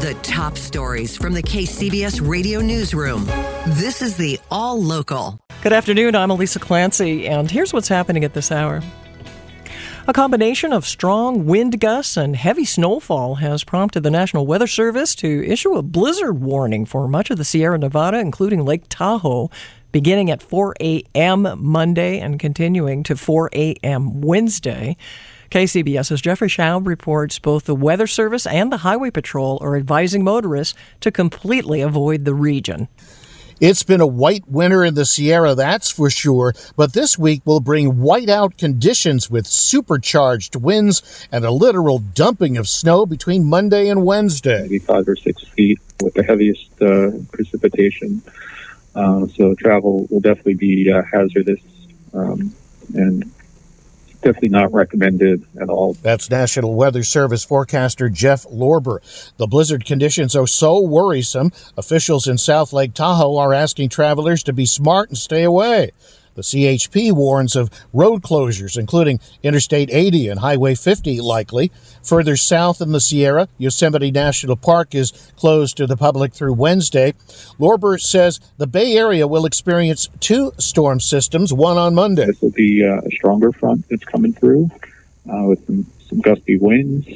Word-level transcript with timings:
The 0.00 0.14
top 0.22 0.56
stories 0.56 1.14
from 1.14 1.34
the 1.34 1.42
KCBS 1.42 2.26
radio 2.26 2.62
newsroom. 2.62 3.26
This 3.66 4.00
is 4.00 4.16
the 4.16 4.40
All 4.50 4.82
Local. 4.82 5.38
Good 5.62 5.74
afternoon. 5.74 6.14
I'm 6.14 6.30
Elisa 6.30 6.58
Clancy, 6.58 7.28
and 7.28 7.50
here's 7.50 7.74
what's 7.74 7.88
happening 7.88 8.24
at 8.24 8.32
this 8.32 8.50
hour. 8.50 8.80
A 10.08 10.14
combination 10.14 10.72
of 10.72 10.86
strong 10.86 11.44
wind 11.44 11.80
gusts 11.80 12.16
and 12.16 12.34
heavy 12.34 12.64
snowfall 12.64 13.34
has 13.34 13.62
prompted 13.62 14.02
the 14.02 14.10
National 14.10 14.46
Weather 14.46 14.66
Service 14.66 15.14
to 15.16 15.44
issue 15.46 15.74
a 15.74 15.82
blizzard 15.82 16.40
warning 16.40 16.86
for 16.86 17.06
much 17.06 17.28
of 17.28 17.36
the 17.36 17.44
Sierra 17.44 17.76
Nevada, 17.76 18.20
including 18.20 18.64
Lake 18.64 18.84
Tahoe, 18.88 19.50
beginning 19.92 20.30
at 20.30 20.42
4 20.42 20.76
a.m. 20.80 21.46
Monday 21.58 22.20
and 22.20 22.40
continuing 22.40 23.02
to 23.02 23.16
4 23.16 23.50
a.m. 23.52 24.22
Wednesday. 24.22 24.96
KCBS's 25.50 26.20
Jeffrey 26.20 26.48
Schaub 26.48 26.86
reports 26.86 27.40
both 27.40 27.64
the 27.64 27.74
Weather 27.74 28.06
Service 28.06 28.46
and 28.46 28.70
the 28.70 28.78
Highway 28.78 29.10
Patrol 29.10 29.58
are 29.60 29.76
advising 29.76 30.22
motorists 30.22 30.78
to 31.00 31.10
completely 31.10 31.80
avoid 31.80 32.24
the 32.24 32.34
region. 32.34 32.86
It's 33.60 33.82
been 33.82 34.00
a 34.00 34.06
white 34.06 34.48
winter 34.48 34.84
in 34.84 34.94
the 34.94 35.04
Sierra, 35.04 35.56
that's 35.56 35.90
for 35.90 36.08
sure, 36.08 36.54
but 36.76 36.92
this 36.92 37.18
week 37.18 37.42
will 37.44 37.58
bring 37.58 37.94
whiteout 37.94 38.58
conditions 38.58 39.28
with 39.28 39.44
supercharged 39.44 40.54
winds 40.54 41.26
and 41.32 41.44
a 41.44 41.50
literal 41.50 41.98
dumping 41.98 42.56
of 42.56 42.68
snow 42.68 43.04
between 43.04 43.44
Monday 43.44 43.88
and 43.88 44.06
Wednesday. 44.06 44.62
Maybe 44.62 44.78
five 44.78 45.08
or 45.08 45.16
six 45.16 45.42
feet 45.42 45.80
with 46.00 46.14
the 46.14 46.22
heaviest 46.22 46.80
uh, 46.80 47.10
precipitation. 47.32 48.22
Uh, 48.94 49.26
so 49.26 49.54
travel 49.56 50.06
will 50.10 50.20
definitely 50.20 50.54
be 50.54 50.90
uh, 50.92 51.02
hazardous 51.12 51.60
um, 52.14 52.54
and 52.94 53.30
definitely 54.20 54.50
not 54.50 54.72
recommended 54.72 55.44
at 55.60 55.68
all. 55.68 55.94
That's 55.94 56.30
National 56.30 56.74
Weather 56.74 57.02
Service 57.02 57.44
forecaster 57.44 58.08
Jeff 58.08 58.44
Lorber. 58.44 59.00
The 59.36 59.46
blizzard 59.46 59.84
conditions 59.84 60.36
are 60.36 60.46
so 60.46 60.80
worrisome, 60.80 61.52
officials 61.76 62.28
in 62.28 62.38
South 62.38 62.72
Lake 62.72 62.94
Tahoe 62.94 63.36
are 63.36 63.52
asking 63.52 63.88
travelers 63.88 64.42
to 64.44 64.52
be 64.52 64.66
smart 64.66 65.08
and 65.08 65.18
stay 65.18 65.42
away. 65.42 65.90
The 66.40 66.44
CHP 66.44 67.12
warns 67.12 67.54
of 67.54 67.68
road 67.92 68.22
closures, 68.22 68.78
including 68.78 69.20
Interstate 69.42 69.90
80 69.92 70.28
and 70.28 70.40
Highway 70.40 70.74
50, 70.74 71.20
likely. 71.20 71.70
Further 72.02 72.34
south 72.34 72.80
in 72.80 72.92
the 72.92 73.00
Sierra, 73.00 73.46
Yosemite 73.58 74.10
National 74.10 74.56
Park 74.56 74.94
is 74.94 75.10
closed 75.36 75.76
to 75.76 75.86
the 75.86 75.98
public 75.98 76.32
through 76.32 76.54
Wednesday. 76.54 77.12
Lorber 77.58 78.00
says 78.00 78.40
the 78.56 78.66
Bay 78.66 78.96
Area 78.96 79.28
will 79.28 79.44
experience 79.44 80.08
two 80.20 80.52
storm 80.56 80.98
systems, 80.98 81.52
one 81.52 81.76
on 81.76 81.94
Monday. 81.94 82.24
This 82.24 82.40
will 82.40 82.52
be 82.52 82.82
uh, 82.82 83.02
a 83.06 83.10
stronger 83.10 83.52
front 83.52 83.86
that's 83.90 84.04
coming 84.06 84.32
through 84.32 84.70
uh, 85.30 85.42
with 85.42 85.66
some, 85.66 85.84
some 86.08 86.20
gusty 86.20 86.56
winds. 86.56 87.06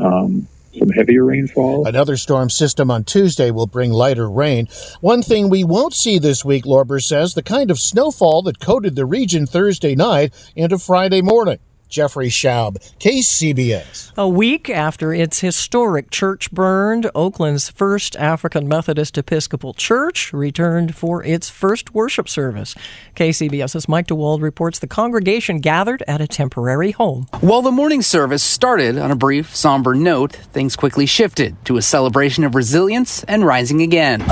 Um, 0.00 0.48
some 0.78 0.90
heavier 0.90 1.24
rainfall. 1.24 1.86
Another 1.86 2.16
storm 2.16 2.50
system 2.50 2.90
on 2.90 3.04
Tuesday 3.04 3.50
will 3.50 3.66
bring 3.66 3.90
lighter 3.90 4.30
rain. 4.30 4.68
One 5.00 5.22
thing 5.22 5.48
we 5.48 5.64
won't 5.64 5.94
see 5.94 6.18
this 6.18 6.44
week, 6.44 6.64
Lorber 6.64 7.02
says, 7.02 7.34
the 7.34 7.42
kind 7.42 7.70
of 7.70 7.78
snowfall 7.78 8.42
that 8.42 8.60
coated 8.60 8.96
the 8.96 9.06
region 9.06 9.46
Thursday 9.46 9.94
night 9.94 10.32
into 10.54 10.78
Friday 10.78 11.22
morning. 11.22 11.58
Jeffrey 11.88 12.28
Schaub, 12.28 12.76
KCBS. 12.98 14.12
A 14.16 14.28
week 14.28 14.68
after 14.70 15.12
its 15.12 15.40
historic 15.40 16.10
church 16.10 16.50
burned, 16.50 17.10
Oakland's 17.14 17.68
First 17.68 18.16
African 18.16 18.68
Methodist 18.68 19.16
Episcopal 19.18 19.74
Church 19.74 20.32
returned 20.32 20.94
for 20.94 21.22
its 21.22 21.48
first 21.50 21.94
worship 21.94 22.28
service. 22.28 22.74
KCBS's 23.14 23.88
Mike 23.88 24.08
DeWald 24.08 24.42
reports 24.42 24.78
the 24.78 24.86
congregation 24.86 25.60
gathered 25.60 26.02
at 26.08 26.20
a 26.20 26.26
temporary 26.26 26.92
home. 26.92 27.26
While 27.40 27.62
the 27.62 27.70
morning 27.70 28.02
service 28.02 28.42
started 28.42 28.98
on 28.98 29.10
a 29.10 29.16
brief, 29.16 29.54
somber 29.54 29.94
note, 29.94 30.32
things 30.32 30.76
quickly 30.76 31.06
shifted 31.06 31.56
to 31.66 31.76
a 31.76 31.82
celebration 31.82 32.44
of 32.44 32.54
resilience 32.54 33.24
and 33.24 33.44
rising 33.44 33.82
again 33.82 34.24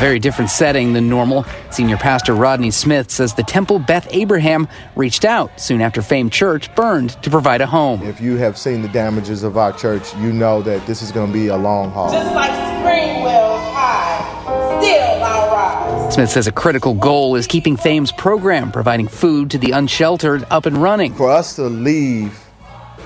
very 0.00 0.18
different 0.18 0.50
setting 0.50 0.94
than 0.94 1.10
normal. 1.10 1.44
Senior 1.70 1.98
pastor 1.98 2.34
Rodney 2.34 2.70
Smith 2.70 3.10
says 3.10 3.34
the 3.34 3.42
Temple 3.42 3.78
Beth 3.78 4.08
Abraham 4.12 4.66
reached 4.96 5.26
out 5.26 5.60
soon 5.60 5.82
after 5.82 6.00
famed 6.00 6.32
church 6.32 6.74
burned 6.74 7.10
to 7.22 7.28
provide 7.28 7.60
a 7.60 7.66
home. 7.66 8.02
If 8.02 8.18
you 8.18 8.36
have 8.38 8.56
seen 8.56 8.80
the 8.80 8.88
damages 8.88 9.42
of 9.42 9.58
our 9.58 9.74
church, 9.74 10.16
you 10.16 10.32
know 10.32 10.62
that 10.62 10.86
this 10.86 11.02
is 11.02 11.12
going 11.12 11.26
to 11.26 11.32
be 11.34 11.48
a 11.48 11.56
long 11.56 11.90
haul. 11.90 12.10
Just 12.10 12.34
like 12.34 12.50
spring 12.50 13.22
wells 13.22 13.60
high, 13.74 14.80
still 14.80 15.22
I'll 15.22 16.06
rise. 16.06 16.14
Smith 16.14 16.30
says 16.30 16.46
a 16.46 16.52
critical 16.52 16.94
goal 16.94 17.36
is 17.36 17.46
keeping 17.46 17.76
Fame's 17.76 18.10
program, 18.10 18.72
providing 18.72 19.06
food 19.06 19.50
to 19.50 19.58
the 19.58 19.72
unsheltered, 19.72 20.46
up 20.48 20.64
and 20.64 20.78
running. 20.78 21.12
For 21.12 21.30
us 21.30 21.56
to 21.56 21.64
leave 21.64 22.42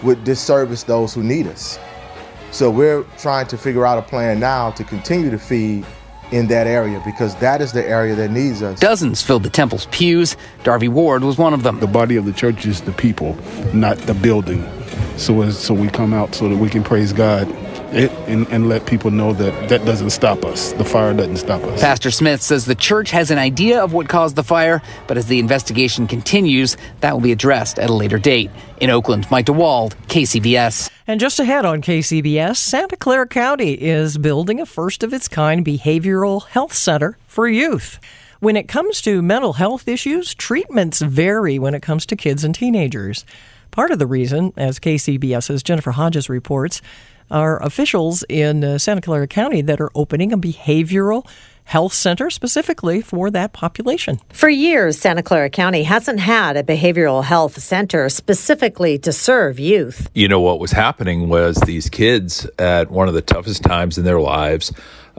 would 0.04 0.22
disservice 0.22 0.84
those 0.84 1.12
who 1.12 1.24
need 1.24 1.48
us. 1.48 1.76
So 2.52 2.70
we're 2.70 3.02
trying 3.18 3.48
to 3.48 3.58
figure 3.58 3.84
out 3.84 3.98
a 3.98 4.02
plan 4.02 4.38
now 4.38 4.70
to 4.70 4.84
continue 4.84 5.28
to 5.32 5.38
feed 5.40 5.84
in 6.34 6.48
that 6.48 6.66
area 6.66 7.00
because 7.04 7.36
that 7.36 7.60
is 7.60 7.72
the 7.72 7.86
area 7.86 8.14
that 8.16 8.30
needs 8.30 8.60
us. 8.60 8.80
Dozens 8.80 9.22
filled 9.22 9.44
the 9.44 9.50
temple's 9.50 9.86
pews. 9.86 10.36
Darby 10.64 10.88
Ward 10.88 11.22
was 11.22 11.38
one 11.38 11.54
of 11.54 11.62
them. 11.62 11.78
The 11.78 11.86
body 11.86 12.16
of 12.16 12.24
the 12.24 12.32
church 12.32 12.66
is 12.66 12.80
the 12.80 12.92
people, 12.92 13.36
not 13.72 13.96
the 13.98 14.14
building. 14.14 14.68
So, 15.16 15.48
so 15.50 15.72
we 15.72 15.88
come 15.88 16.12
out 16.12 16.34
so 16.34 16.48
that 16.48 16.56
we 16.56 16.68
can 16.68 16.82
praise 16.82 17.12
God 17.12 17.48
it, 17.92 18.10
and, 18.28 18.46
and, 18.48 18.68
let 18.68 18.86
people 18.86 19.10
know 19.10 19.32
that 19.32 19.68
that 19.68 19.84
doesn't 19.84 20.10
stop 20.10 20.44
us. 20.44 20.72
The 20.72 20.84
fire 20.84 21.12
doesn't 21.12 21.36
stop 21.36 21.62
us. 21.64 21.80
Pastor 21.80 22.10
Smith 22.10 22.40
says 22.42 22.64
the 22.64 22.74
church 22.74 23.10
has 23.10 23.30
an 23.30 23.38
idea 23.38 23.82
of 23.82 23.92
what 23.92 24.08
caused 24.08 24.36
the 24.36 24.42
fire, 24.42 24.82
but 25.06 25.16
as 25.16 25.26
the 25.26 25.38
investigation 25.38 26.06
continues, 26.06 26.76
that 27.00 27.12
will 27.12 27.20
be 27.20 27.32
addressed 27.32 27.78
at 27.78 27.90
a 27.90 27.92
later 27.92 28.18
date. 28.18 28.50
In 28.80 28.90
Oakland, 28.90 29.30
Mike 29.30 29.46
DeWald, 29.46 29.94
KCBS. 30.08 30.90
And 31.06 31.20
just 31.20 31.38
ahead 31.38 31.64
on 31.64 31.82
KCBS, 31.82 32.56
Santa 32.56 32.96
Clara 32.96 33.26
County 33.26 33.72
is 33.72 34.18
building 34.18 34.60
a 34.60 34.66
first 34.66 35.02
of 35.02 35.12
its 35.12 35.28
kind 35.28 35.64
behavioral 35.64 36.46
health 36.46 36.72
center 36.72 37.18
for 37.26 37.46
youth. 37.46 38.00
When 38.40 38.56
it 38.56 38.68
comes 38.68 39.00
to 39.02 39.22
mental 39.22 39.54
health 39.54 39.88
issues, 39.88 40.34
treatments 40.34 41.00
vary 41.00 41.58
when 41.58 41.74
it 41.74 41.80
comes 41.80 42.04
to 42.06 42.16
kids 42.16 42.44
and 42.44 42.54
teenagers. 42.54 43.24
Part 43.70 43.90
of 43.90 43.98
the 43.98 44.06
reason, 44.06 44.52
as 44.56 44.78
KCBS's 44.78 45.62
Jennifer 45.62 45.92
Hodges 45.92 46.28
reports, 46.28 46.82
are 47.30 47.62
officials 47.62 48.24
in 48.28 48.64
uh, 48.64 48.78
Santa 48.78 49.00
Clara 49.00 49.26
County 49.26 49.62
that 49.62 49.80
are 49.80 49.90
opening 49.94 50.32
a 50.32 50.38
behavioral 50.38 51.26
health 51.64 51.94
center 51.94 52.30
specifically 52.30 53.00
for 53.00 53.30
that 53.30 53.52
population. 53.52 54.20
For 54.32 54.48
years, 54.48 54.98
Santa 54.98 55.22
Clara 55.22 55.50
County 55.50 55.82
hasn't 55.82 56.20
had 56.20 56.56
a 56.56 56.62
behavioral 56.62 57.24
health 57.24 57.58
center 57.60 58.08
specifically 58.08 58.98
to 58.98 59.12
serve 59.12 59.58
youth. 59.58 60.08
You 60.14 60.28
know, 60.28 60.40
what 60.40 60.60
was 60.60 60.72
happening 60.72 61.28
was 61.28 61.56
these 61.60 61.88
kids 61.88 62.46
at 62.58 62.90
one 62.90 63.08
of 63.08 63.14
the 63.14 63.22
toughest 63.22 63.62
times 63.62 63.98
in 63.98 64.04
their 64.04 64.20
lives 64.20 64.72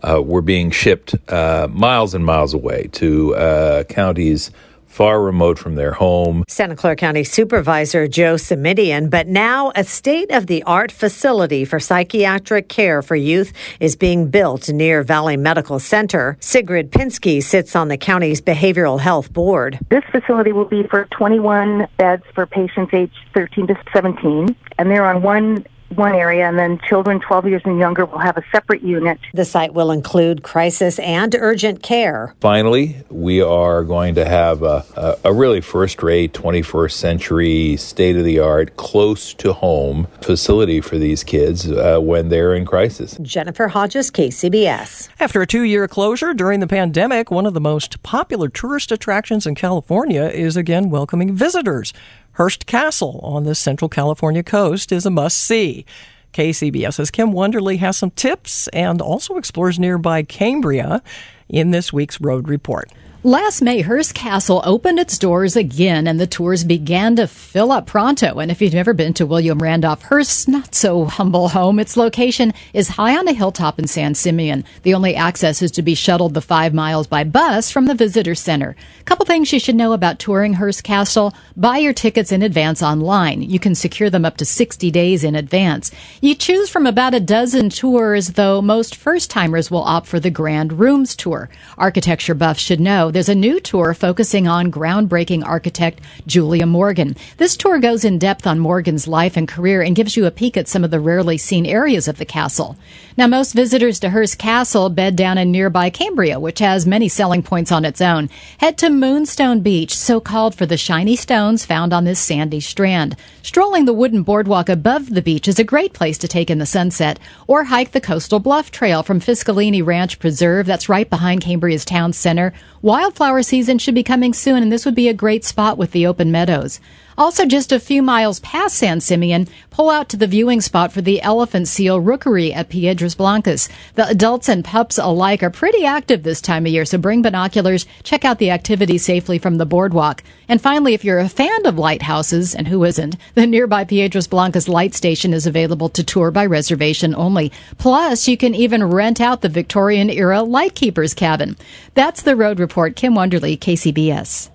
uh, 0.04 0.22
were 0.22 0.42
being 0.42 0.72
shipped 0.72 1.16
uh, 1.30 1.68
miles 1.72 2.14
and 2.14 2.26
miles 2.26 2.54
away 2.54 2.90
to 2.94 3.36
uh, 3.36 3.84
counties 3.86 4.52
far 4.96 5.22
remote 5.22 5.60
from 5.60 5.76
their 5.76 5.92
home. 5.92 6.46
Santa 6.48 6.74
Clara 6.74 6.96
County 6.96 7.26
Supervisor 7.26 8.08
Joe 8.08 8.36
Simitian, 8.36 9.10
but 9.10 9.28
now 9.28 9.74
a 9.76 9.84
state 9.84 10.32
of 10.32 10.48
the 10.48 10.64
art 10.64 10.90
facility 10.90 11.66
for 11.66 11.82
psychiatric 11.82 12.70
care 12.70 13.02
for 13.02 13.18
youth 13.18 13.52
is 13.82 13.98
being 13.98 14.30
built 14.30 14.70
near 14.70 15.04
Valley 15.04 15.36
Medical 15.36 15.80
Center. 15.80 16.38
Sigrid 16.40 16.92
Pinsky 16.92 17.44
sits 17.44 17.76
on 17.76 17.90
the 17.90 17.98
county's 17.98 18.40
behavioral 18.40 18.98
health 18.98 19.34
board. 19.34 19.80
This 19.90 20.06
facility 20.12 20.54
will 20.54 20.64
be 20.64 20.84
for 20.84 21.04
21 21.12 21.90
beds 21.98 22.24
for 22.34 22.46
patients 22.46 22.94
aged 22.94 23.18
13 23.34 23.68
to 23.68 23.76
17, 23.92 24.56
and 24.78 24.90
they're 24.90 25.06
on 25.06 25.22
one 25.22 25.66
one 25.90 26.14
area, 26.14 26.48
and 26.48 26.58
then 26.58 26.80
children 26.88 27.20
12 27.20 27.48
years 27.48 27.62
and 27.66 27.80
younger 27.80 28.06
will 28.06 28.20
have 28.20 28.38
a 28.38 28.44
separate 28.52 28.82
unit. 28.82 29.20
The 29.34 29.46
site 29.46 29.74
will 29.74 29.92
include 29.92 30.44
crisis 30.44 31.00
and 31.00 31.34
urgent 31.36 31.84
care. 31.84 32.34
Finally, 32.40 32.98
we 33.10 33.42
are 33.42 33.84
going 33.84 34.16
to 34.16 34.26
have 34.26 34.64
a, 34.64 34.86
a, 34.96 35.18
a 35.26 35.34
really 35.34 35.62
first 35.62 36.04
rate, 36.04 36.34
21st 36.34 36.92
century, 36.92 37.78
state 37.78 38.16
of 38.16 38.26
the 38.26 38.40
art, 38.40 38.78
close 38.78 39.34
to 39.36 39.54
home 39.54 40.08
facility 40.22 40.82
for 40.82 40.98
these 40.98 41.24
kids 41.24 41.70
uh, 41.70 42.00
when 42.00 42.30
they're 42.30 42.54
in 42.54 42.66
crisis. 42.66 43.18
Jennifer 43.22 43.68
Hodges, 43.68 44.12
KCBS. 44.12 45.10
After 45.20 45.42
a 45.42 45.48
two 45.48 45.64
year 45.64 45.88
closure 45.88 46.34
during 46.34 46.60
the 46.60 46.68
pandemic, 46.68 47.32
one 47.32 47.46
of 47.46 47.54
the 47.54 47.62
most 47.62 48.02
popular 48.04 48.50
tourist 48.50 48.92
attractions 48.92 49.46
in 49.46 49.56
California 49.56 50.24
is 50.24 50.58
again 50.58 50.90
welcoming 50.90 51.34
visitors. 51.34 51.94
Hearst 52.36 52.66
Castle 52.66 53.22
on 53.24 53.46
the 53.46 53.56
Central 53.56 53.88
California 53.88 54.44
coast 54.44 54.92
is 54.92 55.06
a 55.06 55.10
must 55.10 55.38
see. 55.38 55.86
KCBS's 56.34 57.10
Kim 57.10 57.32
Wonderley 57.32 57.78
has 57.78 57.96
some 57.96 58.12
tips 58.12 58.68
and 58.70 59.02
also 59.02 59.38
explores 59.38 59.80
nearby 59.80 60.22
Cambria 60.22 61.02
in 61.48 61.72
this 61.72 61.94
week's 61.94 62.20
Road 62.20 62.50
Report. 62.50 62.92
Last 63.26 63.64
May, 63.64 63.82
Hearst 63.82 64.14
Castle 64.14 64.62
opened 64.64 65.00
its 65.00 65.18
doors 65.18 65.56
again 65.56 66.06
and 66.06 66.20
the 66.20 66.28
tours 66.28 66.64
began 66.64 67.16
to 67.16 67.26
fill 67.26 67.72
up 67.72 67.88
pronto. 67.88 68.38
And 68.38 68.52
if 68.52 68.62
you've 68.62 68.76
never 68.76 68.94
been 68.94 69.16
to 69.16 69.26
William 69.26 69.58
Randolph 69.58 70.04
Hearst's 70.04 70.48
not 70.48 70.76
so 70.76 71.06
humble 71.06 71.48
home, 71.48 71.80
its 71.80 71.98
location 71.98 72.54
is 72.72 72.88
high 72.88 73.18
on 73.18 73.28
a 73.28 73.34
hilltop 73.34 73.80
in 73.80 73.88
San 73.88 74.14
Simeon. 74.14 74.64
The 74.84 74.94
only 74.94 75.16
access 75.16 75.64
is 75.64 75.72
to 75.72 75.82
be 75.82 75.96
shuttled 75.96 76.36
the 76.36 76.40
five 76.40 76.72
miles 76.72 77.08
by 77.08 77.24
bus 77.24 77.72
from 77.72 77.88
the 77.88 77.96
visitor 77.96 78.36
center. 78.36 78.76
Couple 79.06 79.26
things 79.26 79.52
you 79.52 79.60
should 79.60 79.74
know 79.74 79.94
about 79.94 80.20
touring 80.20 80.54
Hearst 80.54 80.84
Castle. 80.84 81.34
Buy 81.58 81.80
your 81.80 81.94
tickets 81.94 82.32
in 82.32 82.44
advance 82.44 82.84
online. 82.84 83.42
You 83.42 83.58
can 83.58 83.74
secure 83.74 84.12
them 84.12 84.26
up 84.26 84.38
to 84.38 84.46
60 84.46 84.92
days 84.92 85.24
in 85.24 85.34
advance. 85.34 85.90
You 86.22 86.36
choose 86.36 86.70
from 86.70 86.86
about 86.86 87.16
a 87.16 87.20
dozen 87.20 87.72
tours, 87.72 88.34
though 88.34 88.62
most 88.62 88.96
first 88.96 89.32
timers 89.32 89.72
will 89.72 89.82
opt 89.82 90.06
for 90.06 90.20
the 90.20 90.30
Grand 90.30 90.74
Rooms 90.74 91.16
tour. 91.16 91.50
Architecture 91.76 92.36
buffs 92.36 92.62
should 92.62 92.80
know 92.80 93.14
there's 93.16 93.30
a 93.30 93.34
new 93.34 93.62
tour 93.62 93.94
focusing 93.94 94.46
on 94.46 94.70
groundbreaking 94.70 95.42
architect 95.46 96.02
Julia 96.28 96.66
Morgan. 96.66 97.16
This 97.38 97.56
tour 97.56 97.80
goes 97.80 98.04
in 98.04 98.20
depth 98.20 98.46
on 98.46 98.60
Morgan's 98.60 99.08
life 99.08 99.38
and 99.38 99.48
career 99.48 99.82
and 99.82 99.96
gives 99.96 100.18
you 100.18 100.26
a 100.26 100.32
peek 100.32 100.58
at 100.58 100.68
some 100.68 100.84
of 100.84 100.92
the 100.92 101.00
rarely 101.00 101.38
seen 101.38 101.66
areas 101.66 102.10
of 102.10 102.18
the 102.18 102.26
castle. 102.26 102.76
Now, 103.18 103.28
most 103.28 103.54
visitors 103.54 104.02
to 104.02 104.10
Hearst 104.10 104.38
Castle 104.38 104.90
bed 104.90 105.16
down 105.16 105.38
in 105.38 105.50
nearby 105.50 105.90
Cambria, 105.90 106.38
which 106.38 106.60
has 106.60 106.86
many 106.86 107.08
selling 107.08 107.44
points 107.44 107.72
on 107.72 107.86
its 107.86 108.02
own. 108.02 108.30
Head 108.58 108.78
to 108.80 108.90
Moonstone 108.90 109.62
Beach, 109.62 109.98
so 109.98 110.20
called 110.20 110.54
for 110.54 110.66
the 110.66 110.76
shiny 110.76 111.16
stones 111.16 111.64
found 111.64 111.94
on 111.94 112.04
this 112.04 112.20
sandy 112.20 112.60
strand. 112.60 113.16
Strolling 113.42 113.86
the 113.86 113.94
wooden 113.94 114.24
boardwalk 114.24 114.68
above 114.68 115.12
the 115.12 115.22
beach 115.22 115.48
is 115.48 115.60
a 115.60 115.64
great 115.64 115.94
place 115.94 116.18
to 116.18 116.28
take 116.28 116.50
in 116.50 116.58
the 116.58 116.66
sunset, 116.66 117.18
or 117.48 117.64
hike 117.64 117.92
the 117.92 118.02
Coastal 118.02 118.42
Bluff 118.42 118.70
Trail 118.70 119.02
from 119.02 119.22
Fiscalini 119.22 119.86
Ranch 119.86 120.20
Preserve, 120.20 120.66
that's 120.66 120.90
right 120.90 121.10
behind 121.10 121.40
Cambria's 121.40 121.86
town 121.86 122.12
center. 122.12 122.52
Wildflower 122.82 123.44
season 123.44 123.78
should 123.78 123.96
be 123.96 124.04
coming 124.04 124.34
soon, 124.34 124.62
and 124.62 124.74
this 124.74 124.84
would 124.84 124.94
be 124.94 125.08
a 125.08 125.14
great 125.14 125.46
spot 125.46 125.78
with 125.78 125.92
the 125.92 126.06
open 126.06 126.34
meadows. 126.34 126.82
Also, 127.18 127.46
just 127.46 127.72
a 127.72 127.80
few 127.80 128.02
miles 128.02 128.42
past 128.42 128.76
San 128.76 129.00
Simeon, 129.00 129.48
pull 129.70 129.90
out 129.90 130.10
to 130.10 130.18
the 130.18 130.28
viewing 130.28 130.60
spot 130.60 130.92
for 130.92 131.02
the 131.02 131.22
elephant 131.22 131.66
seal 131.68 131.98
rookery 131.98 132.54
at 132.54 132.68
Piedras 132.68 133.16
Blancas. 133.16 133.70
The 133.94 134.06
adults 134.10 134.50
and 134.50 134.66
pups 134.66 134.98
alike 134.98 135.42
are 135.42 135.50
pretty 135.50 135.86
active 135.86 136.24
this 136.24 136.42
time 136.42 136.66
of 136.66 136.74
year, 136.74 136.84
so 136.84 136.98
bring 136.98 137.22
binoculars, 137.22 137.86
check 138.04 138.26
out 138.26 138.38
the 138.40 138.52
activity 138.52 138.98
safely 138.98 139.40
from 139.40 139.56
the 139.58 139.66
boardwalk. 139.66 140.24
And 140.50 140.62
finally, 140.62 140.94
if 140.94 141.06
you're 141.06 141.20
a 141.20 141.30
fan 141.30 141.66
of 141.66 141.78
lighthouses, 141.78 142.54
and 142.54 142.68
who 142.68 142.84
isn't, 142.84 143.16
the 143.34 143.48
nearby 143.48 143.86
Piedras 143.86 144.28
Blancas 144.28 144.68
light 144.68 144.94
station 144.94 145.34
is 145.34 145.48
available 145.48 145.88
to 145.90 146.04
tour 146.04 146.32
by 146.32 146.46
reservation 146.46 147.16
only. 147.16 147.50
Plus, 147.78 148.28
you 148.28 148.36
can 148.36 148.54
even 148.54 148.84
rent 148.84 149.22
out 149.22 149.42
the 149.42 149.48
Victorian 149.48 150.10
era 150.10 150.44
lightkeeper's 150.44 151.14
cabin. 151.14 151.56
That's 151.94 152.22
the 152.22 152.36
Road 152.36 152.60
Report. 152.60 152.98
Kim 152.98 153.16
Wonderley, 153.16 153.56
KCBS. 153.56 154.50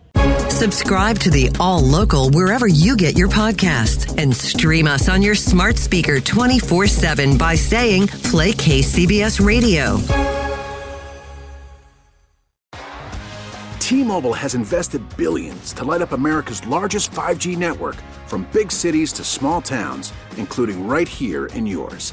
Subscribe 0.61 1.19
to 1.21 1.31
the 1.31 1.49
All 1.59 1.81
Local 1.81 2.29
wherever 2.29 2.69
you 2.69 2.95
get 2.95 3.17
your 3.17 3.29
podcasts 3.29 4.15
and 4.19 4.37
stream 4.37 4.87
us 4.87 5.09
on 5.09 5.23
your 5.23 5.35
smart 5.35 5.79
speaker 5.79 6.21
24 6.21 6.87
7 6.87 7.39
by 7.39 7.55
saying 7.55 8.09
Play 8.09 8.53
KCBS 8.53 9.43
Radio. 9.43 9.97
T 13.79 14.05
Mobile 14.05 14.35
has 14.35 14.55
invested 14.55 15.01
billions 15.17 15.73
to 15.73 15.83
light 15.87 16.03
up 16.03 16.13
America's 16.13 16.67
largest 16.67 17.11
5G 17.13 17.57
network 17.57 17.97
from 18.27 18.47
big 18.53 18.71
cities 18.71 19.15
to 19.15 19.25
small 19.25 19.63
towns, 19.63 20.13
including 20.37 20.87
right 20.87 21.09
here 21.09 21.47
in 21.47 21.65
yours. 21.65 22.13